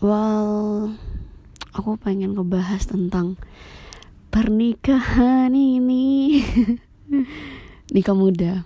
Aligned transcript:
well 0.00 0.96
aku 1.76 1.96
pengen 2.00 2.34
ngebahas 2.34 2.88
tentang 2.88 3.36
pernikahan 4.30 5.52
ini. 5.52 6.40
Nikah 7.94 8.16
muda. 8.16 8.64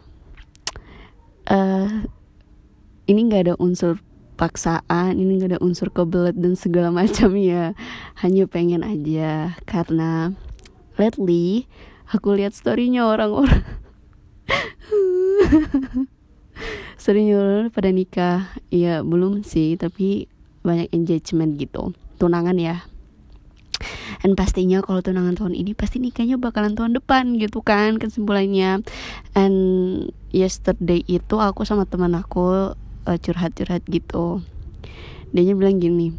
Uh, 1.45 2.09
ini 3.05 3.21
nggak 3.29 3.43
ada 3.51 3.55
unsur 3.61 4.01
paksaan 4.35 5.15
ini 5.21 5.39
nggak 5.39 5.57
ada 5.57 5.63
unsur 5.63 5.93
kebelet 5.95 6.35
dan 6.37 6.57
segala 6.57 6.91
macam 7.01 7.35
ya. 7.37 7.73
Hanya 8.21 8.45
pengen 8.47 8.85
aja 8.85 9.57
karena 9.65 10.33
lately 11.01 11.67
aku 12.13 12.37
lihat 12.37 12.55
storynya 12.55 13.09
orang-orang. 13.09 13.65
Storynya 17.01 17.69
pada 17.69 17.91
nikah. 17.93 18.49
Ya 18.73 19.05
belum 19.05 19.45
sih 19.45 19.77
tapi 19.77 20.29
banyak 20.65 20.91
engagement 20.91 21.61
gitu. 21.61 21.93
Tunangan 22.19 22.57
ya. 22.59 22.89
Dan 24.25 24.33
pastinya 24.41 24.81
kalau 24.81 25.05
tunangan 25.05 25.37
tahun 25.37 25.53
ini 25.53 25.77
pasti 25.77 26.01
nikahnya 26.01 26.41
bakalan 26.41 26.73
tahun 26.73 26.97
depan 26.97 27.37
gitu 27.37 27.61
kan 27.61 28.01
kesimpulannya. 28.01 28.81
And 29.37 29.57
yesterday 30.33 31.05
itu 31.05 31.37
aku 31.37 31.69
sama 31.69 31.85
teman 31.85 32.17
aku 32.17 32.73
uh, 33.05 33.19
curhat-curhat 33.21 33.85
gitu. 33.87 34.41
Dia 35.37 35.53
bilang 35.53 35.83
gini 35.83 36.17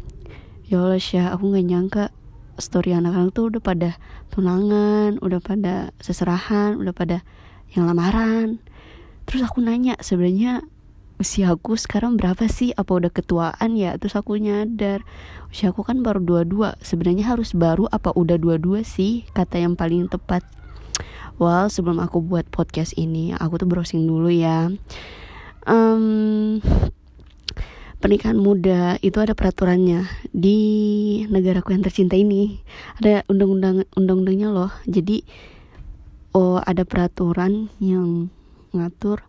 ya 0.66 0.82
Allah 0.82 0.98
Syah 0.98 1.30
aku 1.34 1.54
nggak 1.54 1.66
nyangka 1.66 2.04
story 2.58 2.90
anak-anak 2.96 3.30
tuh 3.36 3.54
udah 3.54 3.62
pada 3.62 3.90
tunangan 4.34 5.22
udah 5.22 5.38
pada 5.38 5.94
seserahan 6.02 6.78
udah 6.78 6.92
pada 6.94 7.22
yang 7.74 7.86
lamaran. 7.86 8.58
Terus 9.26 9.46
aku 9.46 9.62
nanya 9.62 9.98
sebenarnya 9.98 10.62
usia 11.16 11.52
aku 11.52 11.80
sekarang 11.80 12.20
berapa 12.20 12.44
sih? 12.48 12.76
Apa 12.76 13.00
udah 13.00 13.12
ketuaan 13.12 13.76
ya? 13.76 13.96
Terus 13.96 14.16
aku 14.16 14.36
nyadar. 14.36 15.04
Usia 15.48 15.72
aku 15.72 15.84
kan 15.84 16.04
baru 16.04 16.20
dua-dua. 16.20 16.76
Sebenarnya 16.84 17.32
harus 17.32 17.56
baru 17.56 17.88
apa 17.88 18.12
udah 18.12 18.36
dua-dua 18.36 18.84
sih? 18.84 19.24
Kata 19.32 19.60
yang 19.60 19.74
paling 19.74 20.08
tepat. 20.12 20.44
Well 21.36 21.68
sebelum 21.68 22.00
aku 22.00 22.24
buat 22.24 22.48
podcast 22.48 22.96
ini 22.96 23.36
aku 23.36 23.60
tuh 23.60 23.68
browsing 23.68 24.08
dulu 24.08 24.32
ya. 24.32 24.72
Um, 25.68 26.60
pernikahan 28.00 28.40
muda 28.40 28.96
itu 29.04 29.20
ada 29.20 29.36
peraturannya 29.36 30.08
di 30.32 30.58
negaraku 31.28 31.76
yang 31.76 31.84
tercinta 31.84 32.16
ini. 32.16 32.60
Ada 33.00 33.28
undang-undang 33.28 33.84
undang-undangnya 33.96 34.48
loh. 34.48 34.72
Jadi 34.88 35.24
oh 36.32 36.60
ada 36.60 36.88
peraturan 36.88 37.68
yang 37.80 38.32
ngatur 38.72 39.24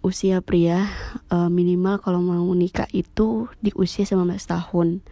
usia 0.00 0.40
pria 0.40 0.88
uh, 1.28 1.52
minimal 1.52 2.00
kalau 2.00 2.24
mau 2.24 2.48
nikah 2.56 2.88
itu 2.96 3.48
di 3.60 3.70
usia 3.76 4.08
19 4.08 4.32
tahun. 4.40 5.04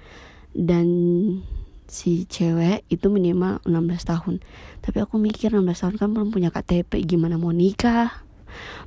Dan 0.57 0.87
si 1.89 2.29
cewek 2.29 2.85
itu 2.89 3.07
minimal 3.09 3.61
16 3.65 4.11
tahun. 4.13 4.35
Tapi 4.85 4.99
aku 5.05 5.21
mikir 5.21 5.53
16 5.53 5.65
tahun 5.65 5.95
kan 6.01 6.09
belum 6.13 6.29
punya 6.33 6.49
KTP 6.49 7.05
gimana 7.05 7.37
mau 7.37 7.53
nikah? 7.53 8.25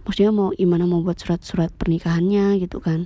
Maksudnya 0.06 0.34
mau 0.34 0.50
gimana 0.58 0.90
mau 0.90 1.06
buat 1.06 1.18
surat-surat 1.22 1.70
pernikahannya 1.78 2.58
gitu 2.62 2.82
kan. 2.82 3.06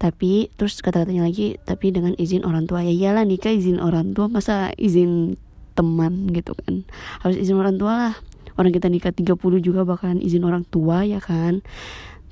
Tapi 0.00 0.48
terus 0.56 0.80
kata-katanya 0.80 1.26
lagi 1.26 1.58
tapi 1.66 1.90
dengan 1.90 2.14
izin 2.14 2.46
orang 2.46 2.70
tua. 2.70 2.86
Ya 2.86 2.94
iyalah 2.94 3.26
nikah 3.26 3.52
izin 3.52 3.82
orang 3.82 4.14
tua 4.14 4.30
masa 4.30 4.70
izin 4.78 5.34
teman 5.74 6.30
gitu 6.30 6.54
kan. 6.54 6.86
Harus 7.22 7.36
izin 7.42 7.58
orang 7.58 7.76
tua 7.76 7.92
lah. 7.94 8.14
Orang 8.58 8.76
kita 8.76 8.92
nikah 8.92 9.14
30 9.14 9.34
juga 9.62 9.88
bakalan 9.88 10.20
izin 10.20 10.44
orang 10.44 10.68
tua 10.68 11.06
ya 11.06 11.22
kan 11.22 11.64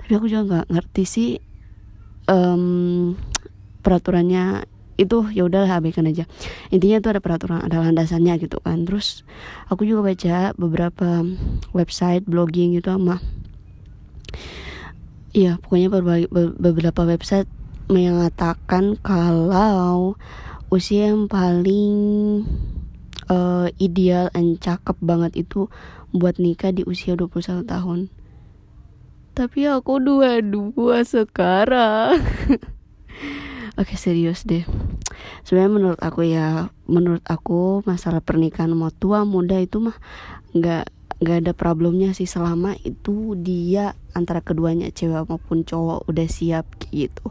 tapi 0.08 0.24
aku 0.24 0.32
juga 0.32 0.42
nggak 0.48 0.66
ngerti 0.72 1.04
sih 1.04 1.30
um, 2.32 3.12
peraturannya 3.84 4.64
itu 4.96 5.28
ya 5.36 5.44
udahlah 5.44 5.68
abaikan 5.84 6.08
aja. 6.08 6.24
Intinya 6.72 6.96
itu 6.96 7.12
ada 7.12 7.20
peraturan 7.20 7.60
ada 7.60 7.84
landasannya 7.84 8.40
gitu 8.40 8.56
kan. 8.64 8.88
Terus 8.88 9.28
aku 9.68 9.84
juga 9.84 10.08
baca 10.08 10.56
beberapa 10.56 11.28
website 11.76 12.24
blogging 12.24 12.72
gitu 12.80 12.88
sama 12.88 13.20
Iya, 15.36 15.60
pokoknya 15.60 15.92
beberapa 16.56 17.04
website 17.04 17.52
mengatakan 17.92 18.96
kalau 19.04 20.16
usia 20.72 21.12
yang 21.12 21.28
paling 21.28 21.92
uh, 23.28 23.68
ideal 23.76 24.32
dan 24.32 24.56
cakep 24.56 24.96
banget 25.04 25.36
itu 25.36 25.68
buat 26.16 26.40
nikah 26.40 26.72
di 26.72 26.80
usia 26.88 27.12
21 27.12 27.68
tahun 27.68 28.08
tapi 29.38 29.70
aku 29.70 30.02
dua-dua 30.02 31.06
sekarang. 31.06 32.18
Oke 33.78 33.94
serius 33.94 34.42
deh. 34.42 34.66
Sebenarnya 35.46 35.70
menurut 35.70 36.00
aku 36.02 36.26
ya 36.26 36.74
Menurut 36.88 37.20
aku 37.28 37.84
masalah 37.84 38.24
pernikahan 38.24 38.72
mau 38.72 38.88
tua 38.88 39.28
muda 39.28 39.60
itu 39.60 39.76
mah 39.76 39.94
nggak 40.56 40.88
nggak 41.20 41.36
ada 41.44 41.52
problemnya 41.52 42.16
sih 42.16 42.24
selama 42.24 42.80
itu 42.80 43.36
dia 43.36 43.92
antara 44.16 44.40
keduanya 44.40 44.88
cewek 44.88 45.28
maupun 45.28 45.68
cowok 45.68 46.08
udah 46.08 46.26
siap 46.26 46.64
gitu. 46.88 47.28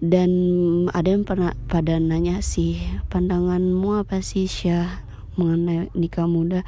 Dan 0.00 0.32
ada 0.90 1.14
yang 1.14 1.28
pernah 1.28 1.52
pada 1.68 2.00
nanya 2.00 2.40
sih 2.40 2.80
pandanganmu 3.12 4.02
apa 4.02 4.24
sih 4.24 4.48
Syah 4.48 5.04
mengenai 5.36 5.92
nikah 5.92 6.26
muda? 6.26 6.64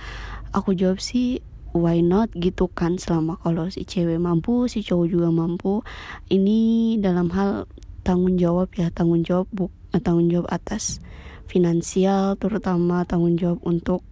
Aku 0.53 0.77
jawab 0.77 1.01
sih 1.01 1.41
why 1.75 1.99
not 1.99 2.31
gitu 2.39 2.71
kan 2.71 2.97
selama 2.97 3.35
kalau 3.43 3.67
si 3.67 3.83
cewek 3.83 4.23
mampu 4.23 4.71
si 4.71 4.87
cowok 4.87 5.07
juga 5.11 5.29
mampu. 5.35 5.83
Ini 6.31 6.97
dalam 7.03 7.29
hal 7.35 7.67
tanggung 8.07 8.39
jawab 8.39 8.71
ya 8.79 8.95
tanggung 8.95 9.27
jawab 9.27 9.51
bu 9.51 9.69
eh, 9.91 10.01
tanggung 10.01 10.31
jawab 10.31 10.49
atas 10.49 11.03
finansial 11.51 12.39
terutama 12.39 13.03
tanggung 13.05 13.35
jawab 13.35 13.59
untuk 13.67 14.07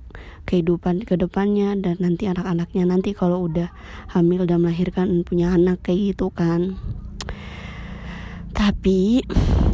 kehidupan 0.45 1.07
ke 1.07 1.15
depannya 1.15 1.79
dan 1.79 1.97
nanti 2.03 2.27
anak-anaknya. 2.27 2.85
Nanti 2.85 3.15
kalau 3.15 3.47
udah 3.47 3.71
hamil 4.11 4.45
dan 4.45 4.67
melahirkan 4.67 5.23
punya 5.23 5.55
anak 5.55 5.87
kayak 5.87 6.13
gitu 6.13 6.35
kan. 6.35 6.75
Tapi 8.53 9.25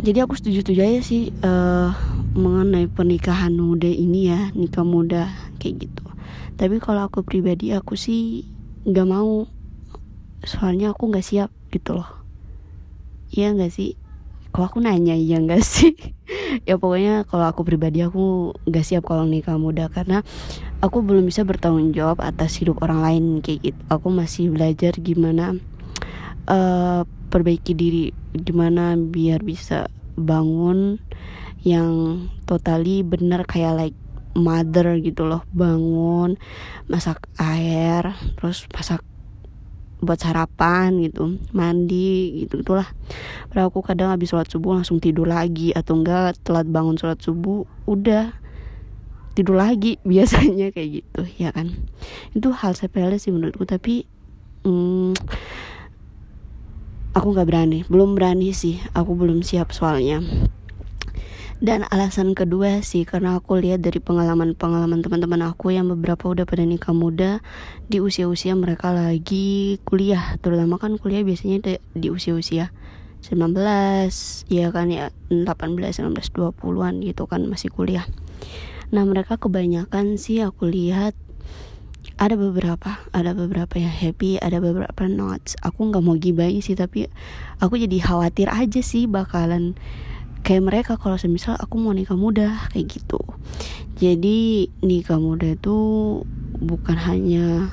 jadi 0.05 0.23
aku 0.23 0.39
setuju-setuju 0.39 0.81
aja 0.85 1.01
sih 1.03 1.35
uh, 1.43 1.91
mengenai 2.39 2.87
pernikahan 2.87 3.51
muda 3.59 3.91
ini 3.91 4.31
ya 4.31 4.55
nikah 4.55 4.87
muda 4.87 5.27
kayak 5.59 5.91
gitu 5.91 6.08
tapi 6.59 6.83
kalau 6.83 7.07
aku 7.07 7.23
pribadi 7.23 7.71
aku 7.71 7.95
sih 7.95 8.43
nggak 8.83 9.07
mau. 9.07 9.47
Soalnya 10.43 10.91
aku 10.91 11.07
nggak 11.07 11.23
siap 11.23 11.51
gitu 11.71 12.03
loh. 12.03 12.11
Iya 13.31 13.55
nggak 13.55 13.71
sih? 13.71 13.95
Kalau 14.51 14.67
aku 14.67 14.83
nanya 14.83 15.15
iya 15.15 15.39
nggak 15.39 15.63
sih? 15.73 15.95
Ya 16.67 16.75
pokoknya 16.75 17.23
kalau 17.31 17.47
aku 17.47 17.63
pribadi 17.63 18.03
aku 18.03 18.59
nggak 18.67 18.83
siap 18.83 19.07
kalau 19.07 19.23
nikah 19.23 19.55
muda. 19.55 19.87
Karena 19.87 20.27
aku 20.83 20.99
belum 20.99 21.31
bisa 21.31 21.47
bertanggung 21.47 21.95
jawab 21.95 22.19
atas 22.27 22.59
hidup 22.59 22.83
orang 22.83 23.07
lain 23.07 23.25
kayak 23.39 23.71
gitu. 23.71 23.81
Aku 23.87 24.11
masih 24.11 24.51
belajar 24.51 24.99
gimana 24.99 25.55
uh, 26.51 27.07
perbaiki 27.31 27.71
diri. 27.79 28.11
Gimana 28.35 28.99
biar 28.99 29.47
bisa 29.47 29.87
bangun 30.19 30.99
yang 31.63 32.27
totally 32.51 33.07
benar 33.07 33.47
kayak 33.47 33.79
like 33.79 33.99
mother 34.39 34.97
gitu 35.03 35.27
loh 35.27 35.43
bangun 35.51 36.39
masak 36.87 37.27
air 37.39 38.15
terus 38.39 38.65
masak 38.71 39.03
buat 39.99 40.19
sarapan 40.23 40.95
gitu 41.03 41.43
mandi 41.51 42.47
gitu 42.47 42.63
itulah 42.63 42.87
Padahal 43.49 43.73
aku 43.73 43.81
kadang 43.81 44.13
habis 44.13 44.29
sholat 44.29 44.47
subuh 44.47 44.77
langsung 44.77 45.01
tidur 45.01 45.25
lagi 45.25 45.73
atau 45.73 45.99
enggak 45.99 46.37
telat 46.45 46.69
bangun 46.69 47.01
sholat 47.01 47.19
subuh 47.19 47.65
udah 47.89 48.37
tidur 49.33 49.57
lagi 49.57 49.97
biasanya 50.09 50.71
kayak 50.71 51.03
gitu 51.03 51.21
ya 51.41 51.51
kan. 51.51 51.73
Itu 52.37 52.53
hal 52.53 52.77
sepele 52.77 53.17
sih 53.17 53.33
menurutku 53.33 53.65
tapi 53.65 54.05
hmm, 54.69 55.17
aku 57.17 57.27
nggak 57.35 57.49
berani 57.49 57.79
belum 57.89 58.15
berani 58.15 58.53
sih 58.53 58.79
aku 58.93 59.17
belum 59.17 59.43
siap 59.43 59.75
soalnya 59.75 60.23
dan 61.59 61.83
alasan 61.91 62.39
kedua 62.39 62.87
sih 62.87 63.03
karena 63.03 63.35
aku 63.43 63.59
lihat 63.59 63.83
dari 63.83 63.99
pengalaman-pengalaman 63.99 65.03
teman-teman 65.03 65.43
aku 65.43 65.75
yang 65.75 65.91
beberapa 65.91 66.31
udah 66.31 66.47
pada 66.47 66.63
nikah 66.63 66.95
muda 66.95 67.43
di 67.91 67.99
usia-usia 67.99 68.55
mereka 68.55 68.95
lagi 68.95 69.83
kuliah. 69.83 70.39
Terutama 70.39 70.79
kan 70.79 70.95
kuliah 71.03 71.27
biasanya 71.27 71.59
di, 71.59 71.73
di 71.99 72.09
usia-usia 72.15 72.71
19 73.27 73.59
ya 74.55 74.71
kan 74.71 74.87
ya 74.87 75.11
18 75.35 75.51
19 75.51 76.15
20-an 76.15 76.95
gitu 77.03 77.27
kan 77.27 77.43
masih 77.51 77.75
kuliah. 77.75 78.07
Nah 78.95 79.03
mereka 79.03 79.35
kebanyakan 79.35 80.15
sih 80.15 80.39
aku 80.47 80.71
lihat 80.71 81.19
ada 82.23 82.39
beberapa 82.39 83.03
ada 83.11 83.35
beberapa 83.35 83.83
yang 83.83 83.91
happy 83.91 84.39
ada 84.39 84.63
beberapa 84.63 85.11
not. 85.11 85.43
Aku 85.67 85.91
nggak 85.91 86.07
mau 86.07 86.15
gibahin 86.15 86.63
sih 86.63 86.79
tapi 86.79 87.11
aku 87.59 87.83
jadi 87.83 87.99
khawatir 87.99 88.47
aja 88.47 88.79
sih 88.79 89.11
bakalan 89.11 89.75
kayak 90.49 90.65
mereka 90.65 90.93
kalau 90.97 91.21
semisal 91.21 91.61
aku 91.61 91.77
mau 91.77 91.93
nikah 91.93 92.17
muda 92.17 92.57
kayak 92.73 92.89
gitu. 92.89 93.21
Jadi 94.01 94.73
nikah 94.81 95.21
muda 95.21 95.53
itu 95.53 95.77
bukan 96.57 96.97
hanya 96.97 97.69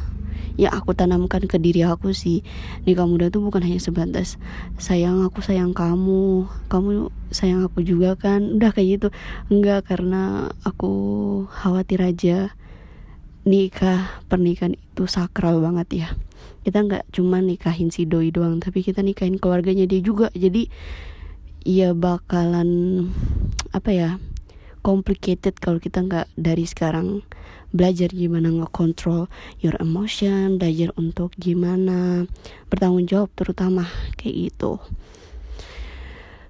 ya 0.59 0.75
aku 0.75 0.91
tanamkan 0.91 1.47
ke 1.47 1.55
diri 1.55 1.87
aku 1.87 2.11
sih. 2.11 2.43
Nikah 2.83 3.07
muda 3.07 3.31
tuh 3.31 3.47
bukan 3.47 3.63
hanya 3.63 3.79
sebatas 3.79 4.35
sayang 4.75 5.23
aku 5.23 5.39
sayang 5.39 5.71
kamu 5.71 6.51
kamu 6.67 7.15
sayang 7.31 7.63
aku 7.63 7.79
juga 7.79 8.19
kan? 8.19 8.59
Udah 8.59 8.75
kayak 8.75 8.99
gitu. 8.99 9.07
Enggak 9.47 9.87
karena 9.87 10.51
aku 10.67 10.91
khawatir 11.55 12.03
aja 12.03 12.51
nikah 13.47 14.19
pernikahan 14.27 14.75
itu 14.75 15.07
sakral 15.07 15.63
banget 15.63 15.87
ya. 15.95 16.09
Kita 16.67 16.83
nggak 16.83 17.07
cuma 17.15 17.39
nikahin 17.39 17.87
si 17.87 18.03
doi 18.03 18.35
doang 18.35 18.59
tapi 18.59 18.83
kita 18.83 18.99
nikahin 18.99 19.39
keluarganya 19.39 19.87
dia 19.87 20.03
juga. 20.03 20.27
Jadi 20.35 20.67
ya 21.65 21.97
bakalan 21.97 22.69
apa 23.73 23.89
ya 23.89 24.09
complicated 24.85 25.57
kalau 25.57 25.81
kita 25.81 26.05
nggak 26.05 26.29
dari 26.37 26.69
sekarang 26.69 27.25
belajar 27.73 28.13
gimana 28.13 28.53
ngekontrol 28.53 29.27
your 29.59 29.73
emotion 29.81 30.61
belajar 30.61 30.93
untuk 30.95 31.33
gimana 31.35 32.29
bertanggung 32.69 33.09
jawab 33.09 33.33
terutama 33.33 33.89
kayak 34.15 34.53
gitu. 34.53 34.77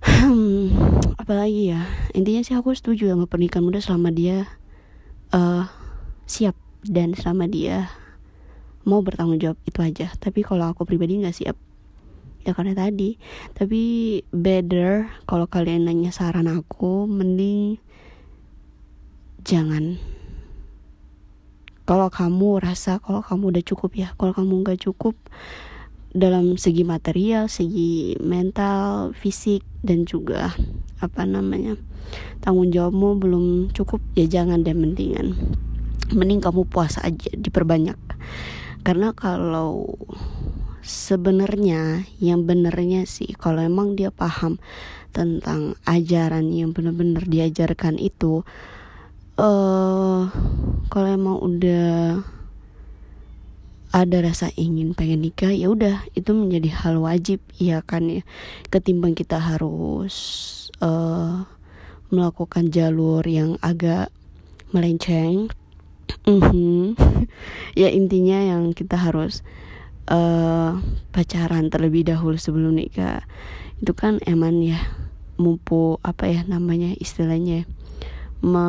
Hmm, 0.06 0.70
apalagi 1.18 1.74
ya 1.74 1.82
intinya 2.14 2.46
sih 2.46 2.54
aku 2.54 2.76
setuju 2.78 3.10
sama 3.10 3.26
pernikahan 3.26 3.66
muda 3.66 3.82
selama 3.82 4.14
dia 4.14 4.46
uh, 5.34 5.66
siap 6.30 6.54
dan 6.86 7.18
selama 7.18 7.50
dia 7.50 7.90
mau 8.86 9.02
bertanggung 9.02 9.42
jawab 9.42 9.58
itu 9.66 9.80
aja. 9.82 10.14
Tapi 10.20 10.46
kalau 10.46 10.70
aku 10.70 10.86
pribadi 10.86 11.18
nggak 11.18 11.34
siap 11.34 11.58
ya 12.46 12.54
karena 12.54 12.78
tadi. 12.78 13.18
Tapi 13.58 13.82
better 14.30 15.10
kalau 15.26 15.50
kalian 15.50 15.90
nanya 15.90 16.14
saran 16.14 16.46
aku 16.46 17.10
mending 17.10 17.82
jangan. 19.42 19.98
Kalau 21.86 22.10
kamu 22.10 22.62
rasa 22.62 22.98
kalau 23.02 23.22
kamu 23.22 23.58
udah 23.58 23.64
cukup 23.66 23.92
ya 23.94 24.14
kalau 24.18 24.34
kamu 24.34 24.66
nggak 24.66 24.82
cukup 24.86 25.14
dalam 26.16 26.56
segi 26.56 26.88
material 26.88 27.52
segi 27.52 28.16
mental 28.24 29.12
fisik 29.12 29.68
dan 29.84 30.08
juga 30.08 30.56
apa 31.04 31.28
namanya 31.28 31.76
tanggung 32.40 32.72
jawabmu 32.72 33.20
belum 33.20 33.46
cukup 33.76 34.00
ya 34.18 34.26
jangan 34.26 34.62
deh 34.66 34.74
mendingan. 34.74 35.34
Mending 36.14 36.42
kamu 36.42 36.70
puasa 36.70 37.02
aja 37.02 37.34
diperbanyak. 37.34 37.98
Karena 38.86 39.10
kalau 39.18 39.98
sebenarnya 40.86 42.06
yang 42.22 42.46
benernya 42.46 43.10
sih 43.10 43.34
kalau 43.34 43.66
emang 43.66 43.98
dia 43.98 44.14
paham 44.14 44.62
tentang 45.10 45.74
ajaran 45.90 46.54
yang 46.54 46.72
benar-benar 46.78 47.26
diajarkan 47.26 47.98
itu 47.98 48.46
eh 49.36 49.44
uh, 49.44 50.32
kalau 50.88 51.10
emang 51.12 51.42
udah 51.42 52.24
ada 53.96 54.18
rasa 54.20 54.52
ingin 54.60 54.92
pengen 54.92 55.24
nikah 55.24 55.56
ya 55.56 55.72
udah 55.72 56.04
itu 56.14 56.36
menjadi 56.36 56.70
hal 56.84 57.00
wajib 57.00 57.40
ya 57.56 57.80
kan 57.80 58.12
ya 58.12 58.24
ketimbang 58.68 59.16
kita 59.16 59.40
harus 59.40 60.16
uh, 60.84 61.48
melakukan 62.12 62.70
jalur 62.70 63.24
yang 63.24 63.56
agak 63.64 64.12
melenceng 64.76 65.48
mm-hmm. 66.28 67.00
ya 67.82 67.88
intinya 67.88 68.40
yang 68.44 68.76
kita 68.76 69.00
harus 69.00 69.48
uh, 70.10 70.78
pacaran 71.14 71.70
terlebih 71.70 72.06
dahulu 72.06 72.38
sebelum 72.38 72.78
nikah. 72.78 73.26
Itu 73.82 73.94
kan 73.98 74.22
eman 74.26 74.62
ya 74.62 74.80
mumpu 75.36 76.00
apa 76.00 76.32
ya 76.32 76.48
namanya 76.48 76.96
istilahnya 76.96 77.68
Me, 78.40 78.66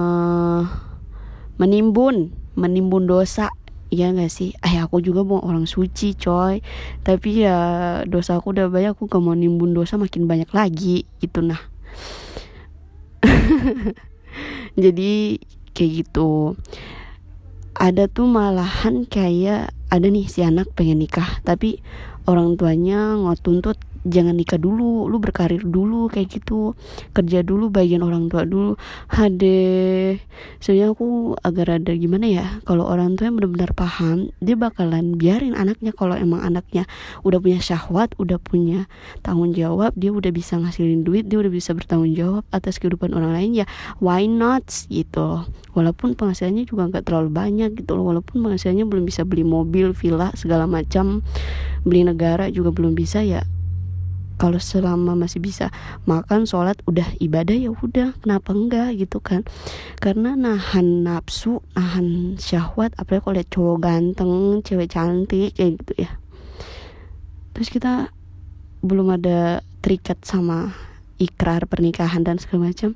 menimbun 1.60 2.32
menimbun 2.56 3.04
dosa. 3.04 3.52
Ya 3.86 4.10
gak 4.10 4.34
sih? 4.34 4.50
Eh 4.66 4.82
aku 4.82 4.98
juga 4.98 5.22
mau 5.22 5.38
orang 5.46 5.70
suci 5.70 6.18
coy. 6.18 6.58
Tapi 7.06 7.46
ya 7.46 7.56
dosa 8.02 8.34
aku 8.40 8.50
udah 8.50 8.66
banyak 8.66 8.98
aku 8.98 9.06
gak 9.06 9.22
mau 9.22 9.36
nimbun 9.36 9.76
dosa 9.76 9.94
makin 9.94 10.26
banyak 10.26 10.50
lagi 10.50 11.06
gitu 11.22 11.44
nah. 11.44 11.60
Jadi 14.82 15.38
kayak 15.76 15.92
gitu 16.02 16.56
ada 17.76 18.08
tuh 18.08 18.24
malahan 18.24 19.04
kayak 19.04 19.72
ada 19.92 20.06
nih 20.08 20.26
si 20.26 20.40
anak 20.40 20.72
pengen 20.72 20.98
nikah 21.00 21.40
tapi 21.44 21.84
orang 22.24 22.56
tuanya 22.56 23.14
ngotuntut 23.20 23.76
jangan 24.06 24.38
nikah 24.38 24.56
dulu 24.56 25.10
lu 25.10 25.18
berkarir 25.18 25.66
dulu 25.66 26.06
kayak 26.06 26.38
gitu. 26.38 26.78
Kerja 27.10 27.42
dulu 27.42 27.68
bagian 27.68 28.06
orang 28.06 28.30
tua 28.30 28.46
dulu. 28.46 28.78
Hade 29.10 30.18
sebenarnya 30.62 30.94
aku 30.94 31.34
agak 31.42 31.64
rada 31.66 31.92
gimana 31.92 32.26
ya 32.30 32.46
kalau 32.62 32.86
orang 32.86 33.18
tua 33.18 33.28
yang 33.28 33.36
benar-benar 33.42 33.74
paham 33.74 34.30
dia 34.38 34.54
bakalan 34.54 35.18
biarin 35.18 35.58
anaknya. 35.58 35.90
Kalau 35.92 36.14
emang 36.14 36.40
anaknya 36.42 36.86
udah 37.26 37.42
punya 37.42 37.58
syahwat 37.58 38.14
udah 38.16 38.38
punya 38.38 38.86
tanggung 39.26 39.52
jawab 39.52 39.92
dia 39.98 40.14
udah 40.14 40.30
bisa 40.30 40.56
ngasilin 40.56 41.02
duit 41.02 41.26
dia 41.26 41.42
udah 41.42 41.50
bisa 41.50 41.74
bertanggung 41.74 42.14
jawab 42.14 42.42
atas 42.54 42.78
kehidupan 42.78 43.10
orang 43.12 43.34
lain 43.34 43.50
ya 43.62 43.66
why 43.98 44.24
not 44.24 44.64
gitu 44.86 45.42
walaupun 45.74 46.16
penghasilannya 46.16 46.64
juga 46.64 46.88
nggak 46.88 47.04
terlalu 47.04 47.30
banyak 47.34 47.70
gitu 47.76 47.98
loh. 47.98 48.08
Walaupun 48.08 48.40
penghasilannya 48.46 48.86
belum 48.88 49.04
bisa 49.04 49.26
beli 49.26 49.44
mobil 49.44 49.92
villa 49.92 50.30
segala 50.38 50.64
macam 50.64 51.20
beli 51.86 52.02
negara 52.02 52.50
juga 52.50 52.74
belum 52.74 52.98
bisa 52.98 53.22
ya 53.22 53.44
kalau 54.36 54.60
selama 54.60 55.16
masih 55.16 55.40
bisa 55.40 55.72
makan 56.04 56.44
sholat 56.44 56.76
udah 56.84 57.08
ibadah 57.20 57.56
ya 57.56 57.72
udah. 57.72 58.12
Kenapa 58.20 58.52
enggak? 58.52 58.96
Gitu 59.00 59.18
kan. 59.20 59.48
Karena 59.96 60.36
nahan 60.36 61.04
nafsu 61.04 61.64
nahan 61.72 62.36
syahwat 62.36 62.92
apalagi 63.00 63.24
kalau 63.24 63.34
lihat 63.40 63.48
cowok 63.48 63.76
ganteng 63.80 64.32
cewek 64.60 64.92
cantik 64.92 65.56
kayak 65.56 65.80
gitu 65.80 65.92
ya. 66.04 66.10
Terus 67.56 67.68
kita 67.72 68.12
belum 68.84 69.16
ada 69.16 69.64
terikat 69.80 70.20
sama 70.22 70.76
ikrar 71.16 71.64
pernikahan 71.64 72.20
dan 72.20 72.36
segala 72.36 72.68
macam. 72.68 72.92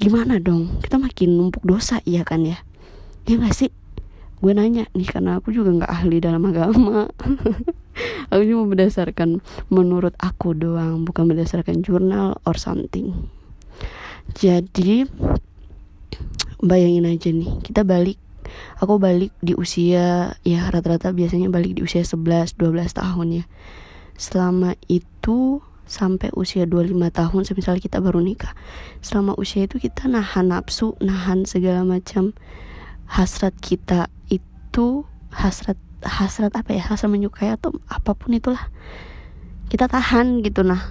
Gimana 0.00 0.40
dong? 0.40 0.80
Kita 0.80 0.96
makin 0.96 1.36
numpuk 1.36 1.64
dosa 1.64 2.00
iya 2.08 2.24
kan 2.24 2.44
ya? 2.44 2.60
Ya 3.28 3.36
gak 3.36 3.52
sih? 3.52 3.72
Gue 4.40 4.52
nanya 4.52 4.88
nih 4.92 5.08
karena 5.08 5.40
aku 5.40 5.48
juga 5.52 5.72
nggak 5.72 5.92
ahli 5.92 6.20
dalam 6.20 6.44
agama 6.44 7.08
aku 8.30 8.42
cuma 8.44 8.64
berdasarkan 8.68 9.40
menurut 9.72 10.14
aku 10.20 10.52
doang 10.52 11.04
bukan 11.06 11.28
berdasarkan 11.30 11.80
jurnal 11.80 12.38
or 12.44 12.56
something. 12.58 13.28
Jadi 14.36 15.06
bayangin 16.60 17.06
aja 17.06 17.30
nih 17.30 17.62
kita 17.62 17.84
balik 17.86 18.18
aku 18.80 18.96
balik 18.96 19.32
di 19.44 19.52
usia 19.52 20.38
ya 20.40 20.60
rata-rata 20.72 21.12
biasanya 21.12 21.52
balik 21.52 21.76
di 21.76 21.82
usia 21.84 22.02
11 22.02 22.56
12 22.58 22.96
tahun 22.96 23.28
ya. 23.42 23.44
Selama 24.16 24.72
itu 24.88 25.60
sampai 25.86 26.34
usia 26.34 26.66
25 26.66 26.98
tahun 27.14 27.42
misalnya 27.46 27.78
kita 27.78 28.02
baru 28.02 28.18
nikah 28.18 28.58
selama 28.98 29.38
usia 29.38 29.70
itu 29.70 29.78
kita 29.78 30.10
nahan 30.10 30.50
nafsu 30.50 30.98
nahan 30.98 31.46
segala 31.46 31.86
macam 31.86 32.34
hasrat 33.06 33.54
kita 33.62 34.10
itu 34.26 35.06
hasrat 35.30 35.78
hasrat 36.04 36.52
apa 36.52 36.76
ya 36.76 36.82
hasrat 36.84 37.08
menyukai 37.08 37.52
atau 37.52 37.72
apa 37.88 38.12
pun 38.12 38.34
itulah. 38.34 38.68
Kita 39.70 39.88
tahan 39.88 40.44
gitu 40.44 40.62
nah. 40.62 40.82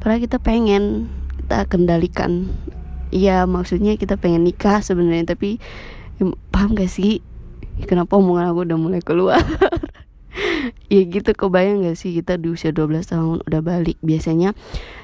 Padahal 0.00 0.20
kita 0.22 0.40
pengen 0.40 1.12
kita 1.44 1.66
kendalikan. 1.68 2.50
Ya 3.10 3.42
maksudnya 3.44 3.98
kita 3.98 4.14
pengen 4.14 4.46
nikah 4.46 4.80
sebenarnya 4.80 5.34
tapi 5.34 5.58
ya, 6.22 6.30
paham 6.54 6.78
gak 6.78 6.90
sih? 6.90 7.22
Kenapa 7.84 8.20
omongan 8.20 8.52
aku 8.52 8.68
udah 8.68 8.78
mulai 8.78 9.00
keluar 9.00 9.40
ya 10.92 11.02
gitu 11.06 11.30
kebayang 11.34 11.86
gak 11.86 11.98
sih 11.98 12.14
kita 12.14 12.38
di 12.38 12.52
usia 12.52 12.70
12 12.70 13.10
tahun 13.10 13.36
udah 13.46 13.60
balik? 13.62 13.98
Biasanya 14.02 14.54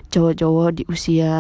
cowok-cowok 0.07 0.69
di 0.79 0.83
usia 0.87 1.33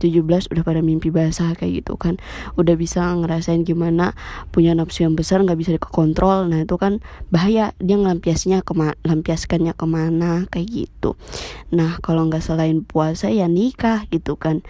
17 0.00 0.52
udah 0.52 0.64
pada 0.64 0.80
mimpi 0.80 1.12
basah 1.12 1.52
kayak 1.52 1.84
gitu 1.84 2.00
kan. 2.00 2.16
Udah 2.56 2.74
bisa 2.74 3.04
ngerasain 3.12 3.62
gimana 3.68 4.16
punya 4.50 4.72
nafsu 4.72 5.04
yang 5.04 5.14
besar 5.14 5.44
nggak 5.44 5.58
bisa 5.60 5.70
dikontrol 5.76 6.48
nah 6.48 6.64
itu 6.64 6.76
kan 6.80 7.04
bahaya. 7.28 7.76
Dia 7.80 8.00
ngelampiasnya 8.00 8.64
kema 8.64 8.96
lampiaskannya 9.04 9.76
ke 9.76 9.86
mana? 9.88 10.48
Kayak 10.48 10.68
gitu. 10.72 11.20
Nah 11.72 12.00
kalau 12.00 12.28
nggak 12.28 12.44
selain 12.44 12.82
puasa 12.84 13.28
ya 13.28 13.48
nikah 13.48 14.08
gitu 14.08 14.40
kan. 14.40 14.64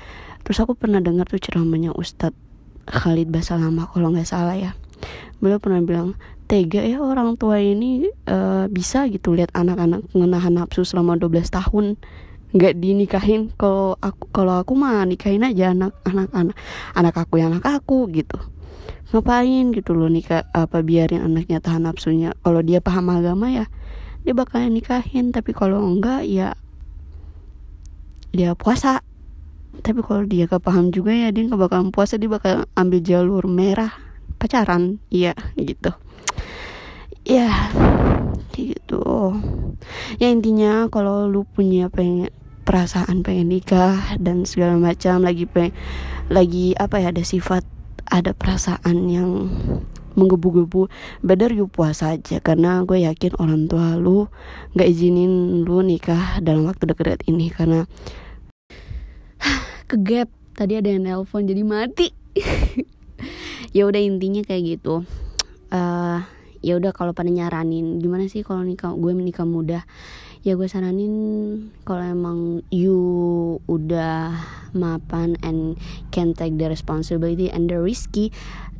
Terus 0.47 0.63
aku 0.63 0.79
pernah 0.79 1.03
dengar 1.03 1.27
tuh 1.27 1.43
ceramahnya 1.43 1.91
Ustadz 1.95 2.39
Khalid 2.87 3.35
Basalamah 3.35 3.91
kalau 3.91 4.15
nggak 4.15 4.31
salah 4.31 4.55
ya 4.55 4.79
beliau 5.41 5.61
pernah 5.61 5.85
bilang 5.85 6.09
tega 6.47 6.87
ya 6.87 7.03
orang 7.03 7.35
tua 7.35 7.59
ini 7.59 8.07
uh, 8.31 8.71
bisa 8.71 9.11
gitu 9.11 9.35
lihat 9.35 9.51
anak-anak 9.53 10.07
ngenahan 10.15 10.55
nafsu 10.55 10.87
selama 10.87 11.19
12 11.19 11.51
tahun. 11.51 11.87
Nggak 12.55 12.75
dinikahin 12.79 13.51
kalau 13.59 13.99
aku 13.99 14.31
kalau 14.31 14.63
aku 14.63 14.73
mah 14.79 15.05
nikahin 15.05 15.45
aja 15.45 15.75
anak 15.75 15.93
anak 16.07 16.31
anak 16.33 16.57
anak 16.95 17.15
aku 17.19 17.43
yang 17.43 17.53
anak 17.59 17.67
aku 17.67 18.07
gitu. 18.15 18.39
Ngapain 19.11 19.75
gitu 19.75 19.93
loh 19.95 20.11
nikah 20.11 20.47
apa 20.55 20.81
biarin 20.81 21.21
anaknya 21.27 21.59
tahan 21.59 21.85
nafsunya. 21.85 22.33
Kalau 22.41 22.63
dia 22.63 22.79
paham 22.79 23.11
agama 23.11 23.51
ya 23.51 23.67
dia 24.23 24.33
bakalan 24.33 24.73
nikahin. 24.73 25.35
Tapi 25.35 25.51
kalau 25.53 25.83
enggak 25.83 26.25
ya 26.25 26.55
dia 28.31 28.55
puasa. 28.55 29.03
Tapi 29.77 30.01
kalau 30.01 30.25
dia 30.25 30.49
gak 30.49 30.65
paham 30.65 30.89
juga 30.89 31.13
ya 31.13 31.29
dia 31.29 31.53
gak 31.53 31.69
bakalan 31.69 31.93
puasa 31.93 32.17
dia 32.17 32.33
bakal 32.33 32.65
ambil 32.81 33.01
jalur 33.05 33.45
merah 33.45 34.06
pacaran. 34.37 35.03
Iya 35.13 35.35
gitu. 35.57 35.93
Ya 37.27 37.73
gitu. 38.55 39.35
Ya 40.23 40.29
intinya 40.33 40.89
kalau 40.89 41.29
lu 41.29 41.45
punya 41.45 41.91
pengen 41.93 42.33
perasaan 42.67 43.23
pengen 43.23 43.53
nikah 43.53 44.19
dan 44.19 44.43
segala 44.49 44.75
macam 44.79 45.23
lagi 45.23 45.47
pengen 45.47 45.75
lagi 46.27 46.75
apa 46.75 46.99
ya 46.99 47.15
ada 47.15 47.23
sifat 47.23 47.63
ada 48.11 48.35
perasaan 48.35 49.07
yang 49.07 49.31
menggebu-gebu 50.17 50.89
better 51.21 51.53
you 51.53 51.69
puasa 51.69 52.17
aja. 52.17 52.41
Karena 52.41 52.83
gue 52.89 53.05
yakin 53.05 53.37
orang 53.37 53.69
tua 53.69 54.01
lu 54.01 54.33
nggak 54.73 54.89
izinin 54.89 55.63
lu 55.63 55.85
nikah 55.85 56.41
dalam 56.41 56.65
waktu 56.65 56.89
dekat 56.89 57.21
ini 57.29 57.53
karena 57.53 57.85
ke 59.91 59.97
gap 60.01 60.33
tadi 60.57 60.81
ada 60.81 60.89
yang 60.89 61.05
nelpon 61.05 61.45
jadi 61.45 61.63
mati 61.63 62.17
ya 63.71 63.89
udah 63.89 64.03
intinya 64.03 64.43
kayak 64.47 64.79
gitu. 64.79 65.03
Uh, 65.71 66.23
ya 66.63 66.79
udah 66.79 66.91
kalau 66.95 67.15
pada 67.15 67.31
nyaranin 67.31 68.03
gimana 68.03 68.27
sih 68.27 68.43
kalau 68.47 68.67
nikah 68.67 68.95
gue 68.95 69.13
menikah 69.15 69.47
muda? 69.47 69.87
Ya 70.47 70.55
gue 70.55 70.71
saranin 70.71 71.15
kalau 71.83 72.07
emang 72.07 72.39
you 72.71 72.99
udah 73.67 74.31
mapan 74.71 75.35
and 75.43 75.75
can 76.15 76.39
take 76.39 76.55
the 76.55 76.71
responsibility 76.71 77.51
and 77.51 77.67
the 77.67 77.83
risky 77.83 78.31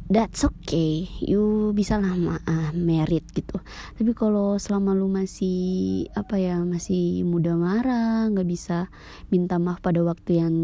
that's 0.07 0.47
okay. 0.47 1.11
You 1.19 1.75
bisa 1.75 1.99
lah 1.99 2.15
uh, 2.15 2.71
merit 2.75 3.27
gitu. 3.35 3.59
Tapi 3.99 4.15
kalau 4.15 4.59
selama 4.63 4.95
lu 4.95 5.11
masih 5.11 6.07
apa 6.15 6.39
ya 6.39 6.63
masih 6.63 7.27
muda 7.27 7.59
marah 7.59 8.31
nggak 8.31 8.47
bisa 8.47 8.87
minta 9.31 9.59
maaf 9.59 9.83
pada 9.83 10.03
waktu 10.07 10.31
yang 10.39 10.55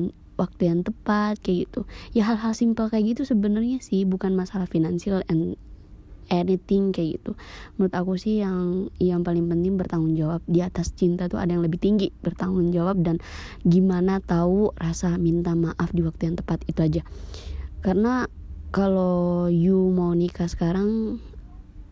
waktu 0.43 0.67
yang 0.67 0.83
tepat 0.83 1.39
kayak 1.39 1.71
gitu. 1.71 1.81
Ya 2.11 2.27
hal-hal 2.27 2.53
simpel 2.59 2.91
kayak 2.91 3.15
gitu 3.15 3.23
sebenarnya 3.23 3.79
sih 3.79 4.03
bukan 4.03 4.35
masalah 4.35 4.67
finansial 4.67 5.23
and 5.31 5.55
anything 6.33 6.91
kayak 6.91 7.21
gitu. 7.21 7.39
Menurut 7.77 7.95
aku 7.95 8.13
sih 8.19 8.43
yang 8.43 8.91
yang 8.99 9.23
paling 9.23 9.47
penting 9.47 9.79
bertanggung 9.79 10.19
jawab. 10.19 10.41
Di 10.49 10.65
atas 10.65 10.91
cinta 10.97 11.31
tuh 11.31 11.39
ada 11.39 11.55
yang 11.55 11.63
lebih 11.63 11.79
tinggi 11.79 12.11
bertanggung 12.25 12.75
jawab 12.75 12.99
dan 13.05 13.23
gimana 13.63 14.19
tahu 14.19 14.75
rasa 14.75 15.15
minta 15.21 15.53
maaf 15.53 15.95
di 15.95 16.03
waktu 16.03 16.33
yang 16.33 16.37
tepat 16.41 16.65
itu 16.67 16.81
aja. 16.83 17.03
Karena 17.85 18.27
kalau 18.73 19.53
you 19.53 19.93
mau 19.93 20.17
nikah 20.17 20.49
sekarang 20.49 21.21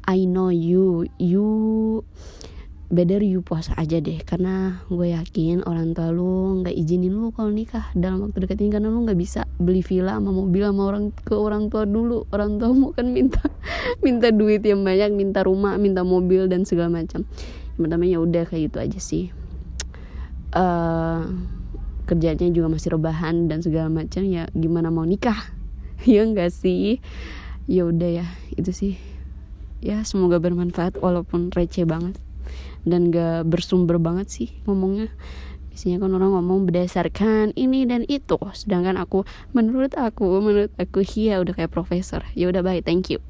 I 0.08 0.24
know 0.24 0.48
you 0.48 1.06
you 1.20 1.46
better 2.90 3.22
you 3.22 3.38
puasa 3.38 3.70
aja 3.78 4.02
deh 4.02 4.18
karena 4.26 4.82
gue 4.90 5.14
yakin 5.14 5.62
orang 5.62 5.94
tua 5.94 6.10
lu 6.10 6.60
nggak 6.60 6.74
izinin 6.74 7.14
lu 7.14 7.30
kalau 7.30 7.54
nikah. 7.54 7.86
Dalam 7.94 8.26
waktu 8.26 8.42
dekat 8.42 8.58
ini 8.66 8.70
karena 8.74 8.90
lu 8.90 9.06
nggak 9.06 9.14
bisa 9.14 9.46
beli 9.62 9.80
villa 9.86 10.18
sama 10.18 10.34
mobil 10.34 10.66
sama 10.66 10.82
orang 10.90 11.04
ke 11.14 11.34
orang 11.38 11.70
tua 11.70 11.86
dulu. 11.86 12.26
Orang 12.34 12.58
tua 12.58 12.74
mau 12.74 12.90
kan 12.90 13.14
minta 13.14 13.40
minta 14.04 14.34
duit 14.34 14.66
yang 14.66 14.82
banyak 14.82 15.14
minta 15.14 15.46
rumah 15.46 15.78
minta 15.78 16.02
mobil 16.02 16.50
dan 16.50 16.66
segala 16.66 16.90
macam. 16.90 17.22
Yang 17.78 17.80
pertama 17.86 18.04
ya 18.10 18.18
udah 18.18 18.42
kayak 18.50 18.62
gitu 18.68 18.78
aja 18.82 18.98
sih. 18.98 19.24
Uh, 20.50 21.30
kerjanya 22.10 22.50
juga 22.50 22.66
masih 22.66 22.98
rebahan 22.98 23.46
dan 23.46 23.62
segala 23.62 23.86
macam 23.86 24.26
ya 24.26 24.50
gimana 24.52 24.90
mau 24.90 25.06
nikah? 25.06 25.38
Ya 26.08 26.24
enggak 26.24 26.48
sih? 26.50 26.98
Ya 27.70 27.86
udah 27.86 28.24
ya 28.24 28.26
itu 28.58 28.74
sih. 28.74 28.94
Ya 29.78 30.02
semoga 30.02 30.40
bermanfaat 30.42 30.96
walaupun 30.98 31.52
receh 31.52 31.84
banget 31.84 32.18
dan 32.84 33.14
gak 33.14 33.46
bersumber 33.46 33.96
banget 34.00 34.28
sih 34.28 34.48
ngomongnya. 34.66 35.08
Biasanya 35.70 36.02
kan 36.02 36.10
orang 36.12 36.34
ngomong 36.34 36.66
berdasarkan 36.66 37.54
ini 37.54 37.86
dan 37.86 38.02
itu. 38.10 38.36
Sedangkan 38.52 38.98
aku 38.98 39.22
menurut 39.54 39.94
aku 39.94 40.42
menurut 40.42 40.74
aku 40.76 41.06
iya 41.16 41.38
udah 41.38 41.54
kayak 41.54 41.72
profesor. 41.72 42.26
Ya 42.34 42.50
udah 42.50 42.60
bye 42.60 42.82
thank 42.82 43.08
you 43.08 43.29